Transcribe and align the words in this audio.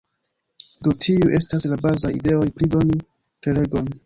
Do 0.87 0.93
tiuj 1.05 1.29
estas 1.41 1.67
la 1.75 1.77
bazaj 1.85 2.11
ideoj 2.21 2.49
pri 2.57 2.71
doni 2.77 2.99
prelegon. 3.21 3.95